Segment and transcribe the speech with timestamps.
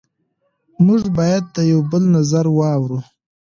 [0.85, 2.99] موږ باید د یو بل نظر واورو.